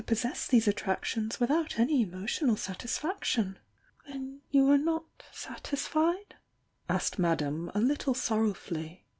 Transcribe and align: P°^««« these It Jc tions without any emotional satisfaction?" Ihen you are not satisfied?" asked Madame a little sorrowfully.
P°^««« 0.03 0.47
these 0.47 0.67
It 0.67 0.77
Jc 0.77 1.03
tions 1.03 1.39
without 1.39 1.77
any 1.77 2.01
emotional 2.01 2.55
satisfaction?" 2.57 3.59
Ihen 4.09 4.39
you 4.49 4.67
are 4.71 4.77
not 4.79 5.21
satisfied?" 5.31 6.37
asked 6.89 7.19
Madame 7.19 7.69
a 7.75 7.79
little 7.79 8.15
sorrowfully. 8.15 9.05